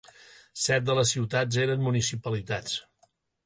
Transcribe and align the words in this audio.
Set 0.61 0.87
de 0.87 0.95
les 1.01 1.11
ciutats 1.17 1.61
eren 1.67 1.87
municipalitats. 1.91 2.83